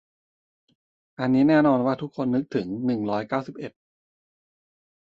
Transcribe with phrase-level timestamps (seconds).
[1.19, 3.71] อันนี้แน่นอนว่าทุกคนนึกถึง หนึ่งร้อยเก้าสิบเอ็ด